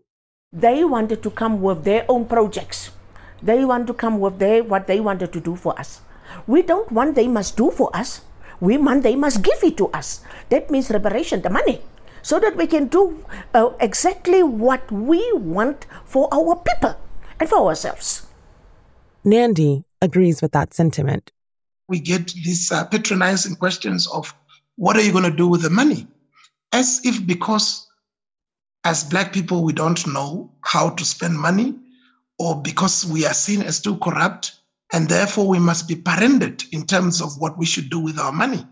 They 0.53 0.85
wanted 0.85 1.25
to 1.25 1.31
come 1.31 1.61
with 1.61 1.83
their 1.83 2.07
own 2.09 2.27
projects. 2.27 2.93
They 3.43 3.65
want 3.65 3.89
to 3.89 3.95
come 3.95 4.21
with 4.21 4.39
their, 4.39 4.63
what 4.63 4.87
they 4.87 5.01
wanted 5.01 5.33
to 5.33 5.41
do 5.41 5.57
for 5.57 5.77
us. 5.79 6.03
We 6.47 6.63
don't 6.63 6.93
want 6.93 7.17
they 7.17 7.27
must 7.27 7.57
do 7.57 7.73
for 7.73 7.91
us. 7.95 8.21
We 8.61 8.79
want 8.79 9.03
they 9.03 9.17
must 9.17 9.43
give 9.43 9.59
it 9.65 9.77
to 9.79 9.89
us. 9.91 10.23
That 10.51 10.71
means 10.71 10.91
reparation, 10.91 11.43
the 11.43 11.51
money, 11.51 11.83
so 12.23 12.39
that 12.39 12.57
we 12.57 12.69
can 12.69 12.87
do 12.87 13.25
uh, 13.55 13.71
exactly 13.81 14.45
what 14.45 14.91
we 14.93 15.33
want 15.35 15.87
for 16.05 16.29
our 16.33 16.55
people 16.55 16.95
and 17.41 17.49
for 17.49 17.67
ourselves. 17.67 18.26
Nandi 19.27 19.85
agrees 20.01 20.41
with 20.41 20.53
that 20.53 20.73
sentiment. 20.73 21.33
We 21.89 21.99
get 21.99 22.29
these 22.29 22.71
uh, 22.71 22.85
patronizing 22.85 23.57
questions 23.57 24.07
of 24.07 24.33
what 24.77 24.97
are 24.97 25.03
you 25.03 25.11
going 25.11 25.29
to 25.29 25.37
do 25.37 25.49
with 25.49 25.63
the 25.63 25.71
money? 25.71 26.07
As 26.73 27.01
if 27.05 27.27
because 27.27 27.89
as 28.85 29.03
Black 29.03 29.33
people 29.33 29.65
we 29.65 29.73
don't 29.73 30.07
know 30.07 30.53
how 30.63 30.91
to 30.91 31.05
spend 31.05 31.37
money, 31.37 31.75
or 32.39 32.63
because 32.63 33.05
we 33.05 33.27
are 33.27 33.35
seen 33.35 33.63
as 33.63 33.81
too 33.81 33.97
corrupt, 33.97 34.53
and 34.93 35.09
therefore 35.09 35.49
we 35.49 35.59
must 35.59 35.89
be 35.89 35.97
parented 35.97 36.65
in 36.73 36.87
terms 36.87 37.21
of 37.21 37.37
what 37.39 37.59
we 37.59 37.67
should 37.67 37.91
do 37.91 37.99
with 37.99 38.21
our 38.21 38.31
money. 38.31 38.65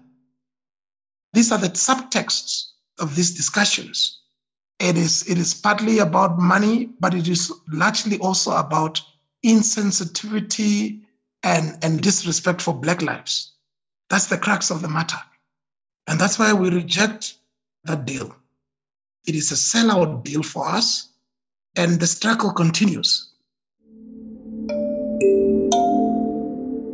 These 1.32 1.50
are 1.50 1.58
the 1.58 1.70
subtexts 1.70 2.66
of 3.00 3.16
these 3.16 3.34
discussions. 3.34 4.20
It 4.78 4.96
is, 4.96 5.28
it 5.28 5.36
is 5.38 5.52
partly 5.52 5.98
about 5.98 6.38
money, 6.38 6.90
but 7.00 7.12
it 7.12 7.26
is 7.26 7.52
largely 7.66 8.18
also 8.18 8.52
about 8.52 9.00
insensitivity 9.44 11.02
and, 11.42 11.78
and 11.82 12.00
disrespect 12.00 12.62
for 12.62 12.74
Black 12.74 13.02
lives. 13.02 13.52
That's 14.10 14.26
the 14.26 14.38
crux 14.38 14.70
of 14.70 14.82
the 14.82 14.88
matter. 14.88 15.18
And 16.06 16.18
that's 16.18 16.38
why 16.38 16.52
we 16.52 16.70
reject 16.70 17.34
that 17.84 18.04
deal. 18.04 18.34
It 19.26 19.34
is 19.34 19.52
a 19.52 19.54
sellout 19.54 20.24
deal 20.24 20.42
for 20.42 20.66
us, 20.66 21.08
and 21.76 22.00
the 22.00 22.06
struggle 22.06 22.52
continues. 22.52 23.30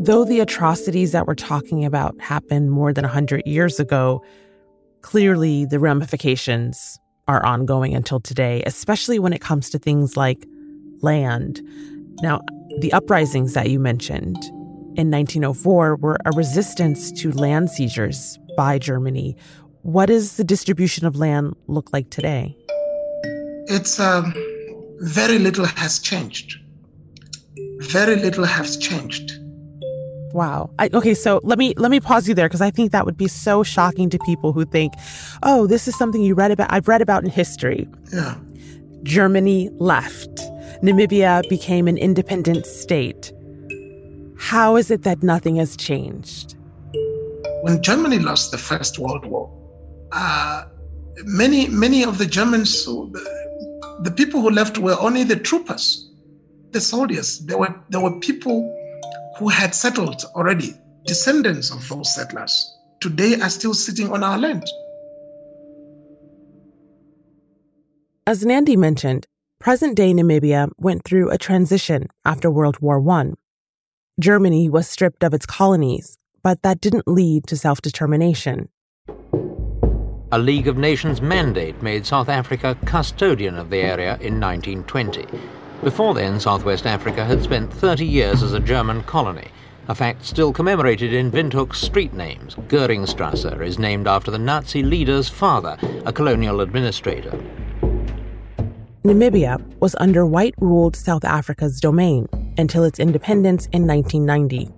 Though 0.02 0.24
the 0.24 0.40
atrocities 0.40 1.12
that 1.12 1.26
we're 1.26 1.34
talking 1.34 1.84
about 1.84 2.18
happened 2.20 2.70
more 2.70 2.92
than 2.92 3.04
100 3.04 3.46
years 3.46 3.78
ago, 3.78 4.24
clearly 5.02 5.66
the 5.66 5.78
ramifications 5.78 6.98
are 7.28 7.44
ongoing 7.44 7.94
until 7.94 8.18
today, 8.18 8.62
especially 8.64 9.18
when 9.18 9.32
it 9.32 9.40
comes 9.40 9.70
to 9.70 9.78
things 9.78 10.16
like 10.16 10.46
land. 11.02 11.60
Now, 12.22 12.40
the 12.80 12.92
uprisings 12.92 13.54
that 13.54 13.70
you 13.70 13.80
mentioned 13.80 14.36
in 14.96 15.10
1904 15.10 15.96
were 15.96 16.18
a 16.24 16.30
resistance 16.32 17.10
to 17.12 17.32
land 17.32 17.70
seizures 17.70 18.38
by 18.56 18.78
Germany. 18.78 19.36
What 19.82 20.06
does 20.06 20.36
the 20.36 20.44
distribution 20.44 21.06
of 21.06 21.16
land 21.16 21.54
look 21.66 21.92
like 21.92 22.10
today? 22.10 22.56
It's 23.66 23.98
um, 24.00 24.34
very 24.98 25.38
little 25.38 25.64
has 25.64 25.98
changed. 25.98 26.58
Very 27.78 28.16
little 28.16 28.44
has 28.44 28.76
changed. 28.76 29.32
Wow. 30.32 30.70
I, 30.78 30.90
okay, 30.92 31.14
so 31.14 31.40
let 31.42 31.58
me 31.58 31.74
let 31.76 31.90
me 31.90 31.98
pause 31.98 32.28
you 32.28 32.34
there 32.34 32.48
because 32.48 32.60
I 32.60 32.70
think 32.70 32.92
that 32.92 33.04
would 33.04 33.16
be 33.16 33.26
so 33.26 33.62
shocking 33.62 34.10
to 34.10 34.18
people 34.18 34.52
who 34.52 34.64
think, 34.64 34.92
"Oh, 35.42 35.66
this 35.66 35.88
is 35.88 35.96
something 35.96 36.22
you 36.22 36.34
read 36.34 36.50
about. 36.50 36.72
I've 36.72 36.88
read 36.88 37.02
about 37.02 37.24
in 37.24 37.30
history." 37.30 37.88
Yeah. 38.12 38.36
Germany 39.02 39.70
left. 39.78 40.40
Namibia 40.82 41.46
became 41.50 41.86
an 41.88 41.98
independent 41.98 42.64
state. 42.64 43.32
How 44.38 44.76
is 44.76 44.90
it 44.90 45.02
that 45.02 45.22
nothing 45.22 45.56
has 45.56 45.76
changed? 45.76 46.56
When 47.62 47.82
Germany 47.82 48.18
lost 48.18 48.50
the 48.50 48.56
First 48.56 48.98
World 48.98 49.26
War, 49.26 49.52
uh, 50.12 50.64
many 51.24 51.68
many 51.68 52.02
of 52.02 52.16
the 52.16 52.24
Germans, 52.24 52.86
the, 52.86 54.00
the 54.04 54.10
people 54.10 54.40
who 54.40 54.48
left 54.48 54.78
were 54.78 54.96
only 54.98 55.22
the 55.22 55.36
troopers, 55.36 56.10
the 56.70 56.80
soldiers. 56.80 57.40
There 57.40 57.58
were 57.58 57.74
there 57.90 58.00
were 58.00 58.18
people 58.20 58.74
who 59.38 59.48
had 59.48 59.74
settled 59.74 60.24
already, 60.34 60.74
descendants 61.04 61.70
of 61.70 61.86
those 61.90 62.14
settlers, 62.14 62.54
today 63.00 63.38
are 63.38 63.50
still 63.50 63.74
sitting 63.74 64.10
on 64.10 64.24
our 64.24 64.38
land. 64.38 64.64
As 68.26 68.46
Nandi 68.46 68.76
mentioned, 68.76 69.26
present 69.60 69.94
day 69.94 70.14
Namibia 70.14 70.70
went 70.78 71.04
through 71.04 71.30
a 71.30 71.36
transition 71.36 72.08
after 72.24 72.50
World 72.50 72.80
War 72.80 73.06
I. 73.10 73.32
Germany 74.18 74.70
was 74.70 74.88
stripped 74.88 75.22
of 75.22 75.34
its 75.34 75.44
colonies, 75.44 76.16
but 76.42 76.62
that 76.62 76.80
didn't 76.80 77.06
lead 77.06 77.46
to 77.46 77.58
self 77.58 77.82
determination. 77.82 78.70
A 80.32 80.38
League 80.38 80.66
of 80.66 80.78
Nations 80.78 81.20
mandate 81.20 81.82
made 81.82 82.06
South 82.06 82.30
Africa 82.30 82.74
custodian 82.86 83.56
of 83.56 83.68
the 83.68 83.78
area 83.78 84.16
in 84.20 84.40
1920. 84.40 85.26
Before 85.84 86.14
then, 86.14 86.40
Southwest 86.40 86.86
Africa 86.86 87.26
had 87.26 87.42
spent 87.42 87.70
30 87.70 88.06
years 88.06 88.42
as 88.42 88.54
a 88.54 88.60
German 88.60 89.02
colony, 89.02 89.48
a 89.88 89.94
fact 89.94 90.24
still 90.24 90.54
commemorated 90.54 91.12
in 91.12 91.32
Windhoek's 91.32 91.80
street 91.80 92.14
names. 92.14 92.54
Goeringstrasse 92.54 93.60
is 93.60 93.78
named 93.78 94.06
after 94.06 94.30
the 94.30 94.38
Nazi 94.38 94.82
leader's 94.82 95.28
father, 95.28 95.76
a 96.06 96.12
colonial 96.12 96.62
administrator. 96.62 97.38
Namibia 99.02 99.58
was 99.80 99.96
under 99.98 100.26
white 100.26 100.54
ruled 100.60 100.94
South 100.94 101.24
Africa's 101.24 101.80
domain 101.80 102.28
until 102.58 102.84
its 102.84 102.98
independence 102.98 103.64
in 103.72 103.86
1990. 103.86 104.70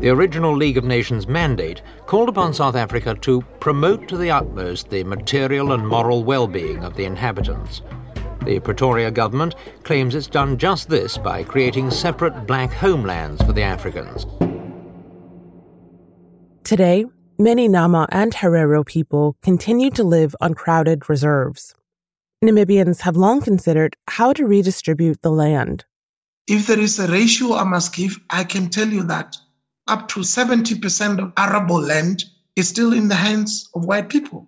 The 0.00 0.10
original 0.10 0.54
League 0.54 0.76
of 0.76 0.84
Nations 0.84 1.26
mandate 1.26 1.82
called 2.06 2.28
upon 2.28 2.54
South 2.54 2.76
Africa 2.76 3.16
to 3.22 3.42
promote 3.58 4.06
to 4.08 4.16
the 4.16 4.30
utmost 4.30 4.90
the 4.90 5.02
material 5.02 5.72
and 5.72 5.84
moral 5.84 6.22
well 6.22 6.46
being 6.46 6.84
of 6.84 6.94
the 6.94 7.04
inhabitants. 7.04 7.82
The 8.44 8.60
Pretoria 8.60 9.10
government 9.10 9.56
claims 9.82 10.14
it's 10.14 10.28
done 10.28 10.56
just 10.56 10.88
this 10.88 11.18
by 11.18 11.42
creating 11.42 11.90
separate 11.90 12.46
black 12.46 12.72
homelands 12.72 13.42
for 13.42 13.52
the 13.52 13.62
Africans. 13.62 14.24
Today, 16.62 17.06
many 17.40 17.66
Nama 17.66 18.06
and 18.12 18.32
Herero 18.32 18.86
people 18.86 19.36
continue 19.42 19.90
to 19.90 20.04
live 20.04 20.36
on 20.40 20.54
crowded 20.54 21.08
reserves. 21.08 21.74
Namibians 22.44 23.00
have 23.00 23.16
long 23.16 23.40
considered 23.40 23.96
how 24.06 24.32
to 24.32 24.46
redistribute 24.46 25.22
the 25.22 25.30
land. 25.30 25.84
If 26.46 26.68
there 26.68 26.78
is 26.78 26.96
a 27.00 27.08
ratio 27.08 27.54
I 27.54 27.64
must 27.64 27.92
give, 27.92 28.16
I 28.30 28.44
can 28.44 28.70
tell 28.70 28.86
you 28.88 29.02
that 29.04 29.36
up 29.88 30.06
to 30.08 30.20
70% 30.20 31.18
of 31.18 31.32
arable 31.36 31.80
land 31.80 32.24
is 32.54 32.68
still 32.68 32.92
in 32.92 33.08
the 33.08 33.16
hands 33.16 33.68
of 33.74 33.86
white 33.86 34.08
people, 34.08 34.46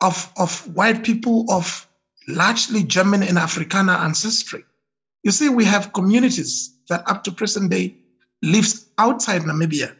of, 0.00 0.32
of 0.38 0.74
white 0.74 1.04
people 1.04 1.44
of 1.50 1.86
largely 2.26 2.82
German 2.82 3.22
and 3.22 3.36
Afrikaner 3.36 3.98
ancestry. 3.98 4.64
You 5.24 5.30
see, 5.30 5.50
we 5.50 5.66
have 5.66 5.92
communities 5.92 6.74
that 6.88 7.06
up 7.06 7.22
to 7.24 7.32
present 7.32 7.70
day 7.70 7.96
lives 8.42 8.88
outside 8.96 9.42
Namibia, 9.42 9.94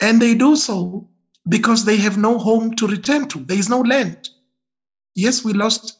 and 0.00 0.20
they 0.20 0.34
do 0.34 0.56
so 0.56 1.08
because 1.48 1.86
they 1.86 1.96
have 1.96 2.18
no 2.18 2.36
home 2.36 2.76
to 2.76 2.86
return 2.86 3.28
to. 3.28 3.38
There 3.38 3.58
is 3.58 3.70
no 3.70 3.80
land. 3.80 4.28
Yes, 5.14 5.42
we 5.42 5.52
lost 5.54 5.98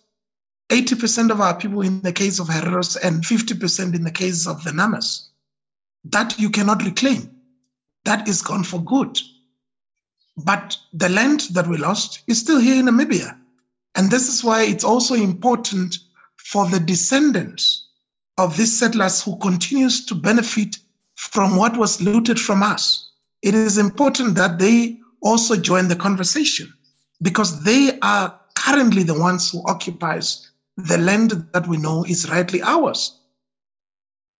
80% 0.72 1.30
of 1.30 1.40
our 1.42 1.54
people 1.54 1.82
in 1.82 2.00
the 2.00 2.12
case 2.12 2.38
of 2.38 2.48
Hereros 2.48 2.96
and 3.04 3.22
50% 3.22 3.94
in 3.94 4.04
the 4.04 4.10
case 4.10 4.46
of 4.46 4.64
the 4.64 4.70
Namas. 4.70 5.28
That 6.04 6.38
you 6.38 6.48
cannot 6.48 6.82
reclaim. 6.82 7.30
That 8.06 8.26
is 8.26 8.40
gone 8.40 8.64
for 8.64 8.82
good. 8.82 9.20
But 10.38 10.78
the 10.94 11.10
land 11.10 11.40
that 11.50 11.66
we 11.66 11.76
lost 11.76 12.22
is 12.26 12.40
still 12.40 12.58
here 12.58 12.80
in 12.80 12.86
Namibia. 12.86 13.38
And 13.96 14.10
this 14.10 14.30
is 14.30 14.42
why 14.42 14.62
it's 14.62 14.82
also 14.82 15.14
important 15.14 15.98
for 16.38 16.66
the 16.66 16.80
descendants 16.80 17.88
of 18.38 18.56
these 18.56 18.76
settlers 18.76 19.22
who 19.22 19.36
continues 19.40 20.06
to 20.06 20.14
benefit 20.14 20.78
from 21.16 21.54
what 21.56 21.76
was 21.76 22.00
looted 22.00 22.40
from 22.40 22.62
us. 22.62 23.10
It 23.42 23.54
is 23.54 23.76
important 23.76 24.36
that 24.36 24.58
they 24.58 24.98
also 25.20 25.54
join 25.54 25.88
the 25.88 25.96
conversation 25.96 26.72
because 27.20 27.62
they 27.62 27.98
are 28.00 28.40
currently 28.54 29.02
the 29.02 29.18
ones 29.18 29.50
who 29.50 29.62
occupies 29.68 30.48
the 30.76 30.98
land 30.98 31.48
that 31.52 31.66
we 31.66 31.76
know 31.76 32.04
is 32.04 32.30
rightly 32.30 32.62
ours. 32.62 33.18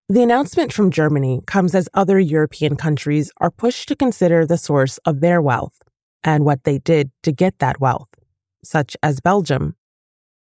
The 0.09 0.23
announcement 0.23 0.73
from 0.73 0.91
Germany 0.91 1.43
comes 1.47 1.75
as 1.75 1.89
other 1.95 2.19
European 2.19 2.77
countries 2.77 3.31
are 3.39 3.51
pushed 3.51 3.89
to 3.89 3.97
consider 3.97 4.45
the 4.45 4.59
source 4.59 4.99
of 5.07 5.21
their 5.21 5.41
wealth 5.41 5.81
and 6.25 6.45
what 6.45 6.65
they 6.65 6.79
did 6.79 7.11
to 7.23 7.33
get 7.33 7.59
that 7.59 7.81
wealth, 7.81 8.09
such 8.63 8.97
as 9.03 9.21
Belgium. 9.21 9.77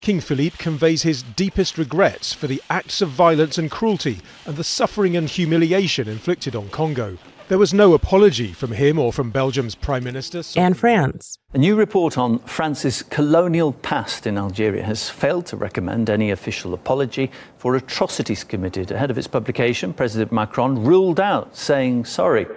King 0.02 0.20
Philippe 0.20 0.58
conveys 0.58 1.04
his 1.04 1.22
deepest 1.22 1.78
regrets 1.78 2.34
for 2.34 2.48
the 2.48 2.62
acts 2.70 3.02
of 3.02 3.10
violence 3.10 3.58
and 3.58 3.70
cruelty 3.70 4.20
and 4.46 4.58
the 4.58 4.64
suffering 4.64 5.16
and 5.16 5.30
humiliation 5.30 6.08
inflicted 6.08 6.56
on 6.56 6.70
Congo. 6.70 7.18
There 7.52 7.58
was 7.58 7.74
no 7.74 7.94
apology 7.94 8.54
from 8.54 8.72
him 8.72 8.98
or 8.98 9.12
from 9.12 9.30
Belgium's 9.30 9.76
Prime 9.76 10.06
Minister. 10.06 10.42
And 10.56 10.78
France. 10.78 11.38
A 11.54 11.58
new 11.58 11.76
report 11.76 12.18
on 12.18 12.40
France's 12.40 13.04
colonial 13.04 13.74
past 13.74 14.26
in 14.26 14.38
Algeria 14.38 14.86
has 14.86 15.10
failed 15.10 15.48
to 15.48 15.58
recommend 15.58 16.10
any 16.10 16.32
official 16.32 16.74
apology 16.74 17.30
for 17.58 17.76
atrocities 17.76 18.46
committed. 18.46 18.90
Ahead 18.90 19.12
of 19.12 19.18
its 19.18 19.28
publication, 19.28 19.92
President 19.92 20.32
Macron 20.32 20.82
ruled 20.82 21.20
out 21.20 21.54
saying 21.54 22.06
sorry. 22.06 22.48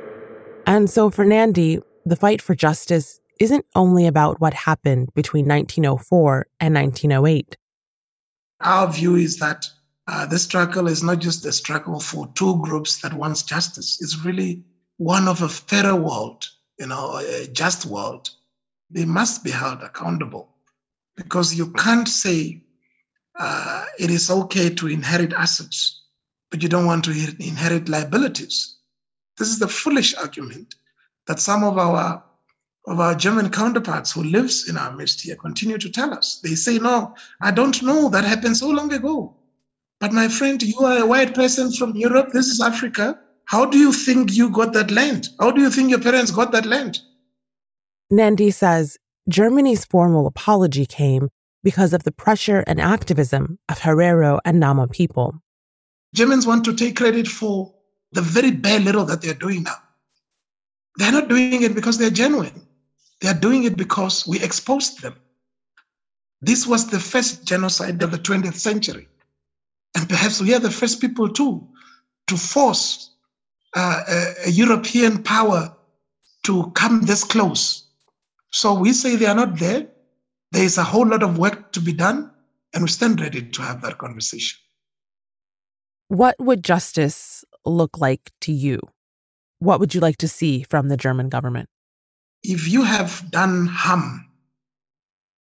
And 0.64 0.88
so, 0.88 1.10
for 1.10 1.24
Nandi, 1.24 1.80
the 2.06 2.14
fight 2.14 2.40
for 2.40 2.54
justice 2.54 3.18
isn't 3.40 3.66
only 3.74 4.06
about 4.06 4.40
what 4.40 4.54
happened 4.54 5.12
between 5.12 5.48
1904 5.48 6.46
and 6.60 6.72
1908. 6.72 7.56
Our 8.60 8.92
view 8.92 9.16
is 9.16 9.38
that 9.38 9.68
uh, 10.06 10.24
this 10.26 10.44
struggle 10.44 10.86
is 10.86 11.02
not 11.02 11.18
just 11.18 11.44
a 11.46 11.50
struggle 11.50 11.98
for 11.98 12.28
two 12.36 12.62
groups 12.62 13.00
that 13.00 13.14
wants 13.14 13.42
justice. 13.42 13.98
It's 14.00 14.24
really 14.24 14.62
one 14.98 15.28
of 15.28 15.42
a 15.42 15.48
fairer 15.48 15.96
world, 15.96 16.46
you 16.78 16.86
know, 16.86 17.18
a 17.18 17.46
just 17.48 17.86
world, 17.86 18.30
they 18.90 19.04
must 19.04 19.42
be 19.42 19.50
held 19.50 19.82
accountable 19.82 20.48
because 21.16 21.54
you 21.54 21.70
can't 21.72 22.08
say 22.08 22.62
uh, 23.38 23.84
it 23.98 24.10
is 24.10 24.30
okay 24.30 24.70
to 24.70 24.88
inherit 24.88 25.32
assets, 25.32 26.02
but 26.50 26.62
you 26.62 26.68
don't 26.68 26.86
want 26.86 27.04
to 27.04 27.10
inherit 27.40 27.88
liabilities. 27.88 28.76
This 29.38 29.48
is 29.48 29.58
the 29.58 29.68
foolish 29.68 30.14
argument 30.14 30.76
that 31.26 31.40
some 31.40 31.64
of 31.64 31.78
our 31.78 32.22
of 32.86 33.00
our 33.00 33.14
German 33.14 33.48
counterparts 33.48 34.12
who 34.12 34.22
lives 34.22 34.68
in 34.68 34.76
our 34.76 34.94
midst 34.94 35.22
here 35.22 35.36
continue 35.36 35.78
to 35.78 35.90
tell 35.90 36.12
us. 36.12 36.40
They 36.42 36.54
say, 36.54 36.78
no, 36.78 37.14
I 37.40 37.50
don't 37.50 37.82
know. 37.82 38.10
That 38.10 38.24
happened 38.24 38.58
so 38.58 38.68
long 38.68 38.92
ago. 38.92 39.34
But 40.00 40.12
my 40.12 40.28
friend, 40.28 40.62
you 40.62 40.78
are 40.80 40.98
a 40.98 41.06
white 41.06 41.34
person 41.34 41.72
from 41.72 41.96
Europe. 41.96 42.28
This 42.32 42.48
is 42.48 42.60
Africa. 42.60 43.18
How 43.46 43.66
do 43.66 43.78
you 43.78 43.92
think 43.92 44.32
you 44.32 44.50
got 44.50 44.72
that 44.72 44.90
land? 44.90 45.28
How 45.38 45.50
do 45.50 45.60
you 45.60 45.70
think 45.70 45.90
your 45.90 46.00
parents 46.00 46.30
got 46.30 46.52
that 46.52 46.66
land? 46.66 47.00
Nandi 48.10 48.50
says 48.50 48.98
Germany's 49.28 49.84
formal 49.84 50.26
apology 50.26 50.86
came 50.86 51.28
because 51.62 51.92
of 51.92 52.04
the 52.04 52.12
pressure 52.12 52.60
and 52.66 52.80
activism 52.80 53.58
of 53.68 53.80
Herero 53.80 54.38
and 54.44 54.60
Nama 54.60 54.86
people. 54.88 55.34
Germans 56.14 56.46
want 56.46 56.64
to 56.66 56.74
take 56.74 56.96
credit 56.96 57.26
for 57.26 57.74
the 58.12 58.22
very 58.22 58.50
bare 58.50 58.80
little 58.80 59.04
that 59.06 59.22
they're 59.22 59.34
doing 59.34 59.64
now. 59.64 59.76
They're 60.96 61.12
not 61.12 61.28
doing 61.28 61.62
it 61.62 61.74
because 61.74 61.98
they're 61.98 62.10
genuine. 62.10 62.66
They're 63.20 63.34
doing 63.34 63.64
it 63.64 63.76
because 63.76 64.26
we 64.26 64.40
exposed 64.40 65.02
them. 65.02 65.16
This 66.40 66.66
was 66.66 66.90
the 66.90 67.00
first 67.00 67.44
genocide 67.44 68.02
of 68.02 68.10
the 68.10 68.18
20th 68.18 68.54
century. 68.54 69.08
And 69.96 70.08
perhaps 70.08 70.40
we 70.40 70.54
are 70.54 70.60
the 70.60 70.70
first 70.70 71.00
people 71.00 71.28
too 71.28 71.66
to 72.26 72.36
force 72.36 73.10
uh, 73.74 74.02
a, 74.08 74.34
a 74.46 74.50
European 74.50 75.22
power 75.22 75.74
to 76.44 76.70
come 76.72 77.02
this 77.02 77.24
close. 77.24 77.86
So 78.50 78.74
we 78.74 78.92
say 78.92 79.16
they 79.16 79.26
are 79.26 79.34
not 79.34 79.58
there. 79.58 79.86
There 80.52 80.64
is 80.64 80.78
a 80.78 80.84
whole 80.84 81.06
lot 81.06 81.22
of 81.22 81.38
work 81.38 81.72
to 81.72 81.80
be 81.80 81.92
done, 81.92 82.30
and 82.72 82.84
we 82.84 82.88
stand 82.88 83.20
ready 83.20 83.42
to 83.42 83.62
have 83.62 83.82
that 83.82 83.98
conversation. 83.98 84.58
What 86.08 86.36
would 86.38 86.62
justice 86.62 87.44
look 87.64 87.98
like 87.98 88.30
to 88.42 88.52
you? 88.52 88.80
What 89.58 89.80
would 89.80 89.94
you 89.94 90.00
like 90.00 90.18
to 90.18 90.28
see 90.28 90.62
from 90.62 90.88
the 90.88 90.96
German 90.96 91.28
government? 91.28 91.68
If 92.42 92.68
you 92.68 92.82
have 92.82 93.28
done 93.30 93.66
harm 93.66 94.26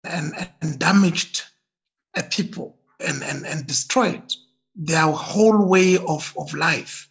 and, 0.04 0.34
and 0.62 0.80
damaged 0.80 1.44
a 2.16 2.24
people 2.24 2.76
and, 3.00 3.24
and, 3.24 3.46
and 3.46 3.68
destroyed 3.68 4.34
their 4.76 5.06
whole 5.06 5.68
way 5.68 5.98
of, 5.98 6.34
of 6.38 6.54
life, 6.54 7.10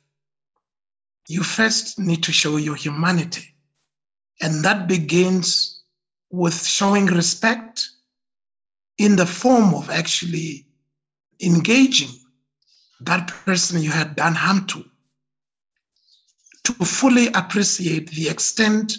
you 1.28 1.42
first 1.42 1.98
need 1.98 2.22
to 2.22 2.32
show 2.32 2.56
your 2.56 2.76
humanity. 2.76 3.54
And 4.40 4.64
that 4.64 4.86
begins 4.86 5.82
with 6.30 6.64
showing 6.64 7.06
respect 7.06 7.88
in 8.98 9.16
the 9.16 9.26
form 9.26 9.74
of 9.74 9.90
actually 9.90 10.66
engaging 11.42 12.10
that 13.00 13.28
person 13.28 13.82
you 13.82 13.90
had 13.90 14.16
done 14.16 14.34
harm 14.34 14.66
to, 14.66 14.84
to 16.64 16.72
fully 16.84 17.28
appreciate 17.28 18.10
the 18.10 18.28
extent 18.28 18.98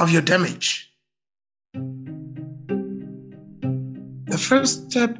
of 0.00 0.10
your 0.10 0.22
damage. 0.22 0.90
The 4.26 4.38
first 4.38 4.90
step 4.90 5.16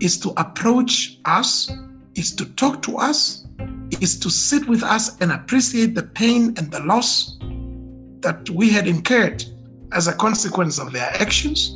is 0.00 0.18
to 0.20 0.30
approach 0.36 1.18
us, 1.24 1.70
is 2.14 2.34
to 2.36 2.44
talk 2.54 2.82
to 2.82 2.98
us, 2.98 3.43
is 4.00 4.18
to 4.20 4.30
sit 4.30 4.66
with 4.68 4.82
us 4.82 5.18
and 5.20 5.32
appreciate 5.32 5.94
the 5.94 6.02
pain 6.02 6.54
and 6.56 6.70
the 6.70 6.80
loss 6.80 7.36
that 8.20 8.48
we 8.50 8.70
had 8.70 8.86
incurred 8.86 9.44
as 9.92 10.06
a 10.06 10.12
consequence 10.12 10.78
of 10.78 10.92
their 10.92 11.10
actions. 11.20 11.70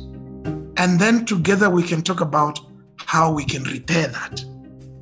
And 0.77 0.99
then 0.99 1.25
together 1.25 1.69
we 1.69 1.83
can 1.83 2.01
talk 2.01 2.21
about 2.21 2.59
how 3.05 3.31
we 3.31 3.45
can 3.45 3.63
repair 3.63 4.07
that. 4.07 4.43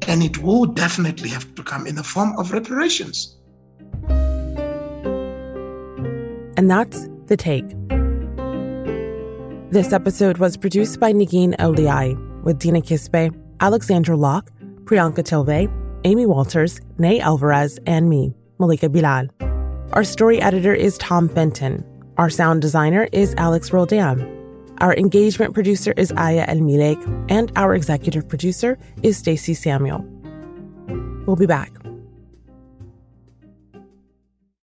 And 0.07 0.23
it 0.23 0.37
will 0.41 0.65
definitely 0.65 1.29
have 1.29 1.53
to 1.55 1.63
come 1.63 1.85
in 1.87 1.95
the 1.95 2.03
form 2.03 2.37
of 2.37 2.51
reparations. 2.51 3.35
And 6.57 6.71
that's 6.71 7.07
the 7.27 7.37
take. 7.37 7.67
This 9.69 9.91
episode 9.91 10.37
was 10.37 10.55
produced 10.55 10.99
by 10.99 11.11
Negin 11.11 11.55
Owliaei 11.57 12.15
with 12.43 12.57
Dina 12.57 12.81
Kesbeh, 12.81 13.35
Alexandra 13.59 14.15
Locke, 14.15 14.49
Priyanka 14.85 15.23
Tilve, 15.23 15.69
Amy 16.07 16.25
Walters, 16.25 16.79
Nay 16.97 17.19
Alvarez, 17.19 17.79
and 17.85 18.09
me, 18.09 18.33
Malika 18.59 18.87
Bilal. 18.87 19.27
Our 19.91 20.05
story 20.05 20.41
editor 20.41 20.73
is 20.73 20.97
Tom 20.99 21.27
Fenton. 21.27 21.83
Our 22.15 22.29
sound 22.29 22.61
designer 22.61 23.09
is 23.11 23.35
Alex 23.37 23.73
Roldan. 23.73 24.25
Our 24.77 24.95
engagement 24.95 25.53
producer 25.53 25.93
is 25.97 26.13
Aya 26.13 26.45
El 26.47 26.59
Milek, 26.59 26.97
and 27.29 27.51
our 27.57 27.75
executive 27.75 28.29
producer 28.29 28.77
is 29.03 29.17
Stacey 29.17 29.53
Samuel. 29.53 29.99
We'll 31.25 31.35
be 31.35 31.45
back. 31.45 31.73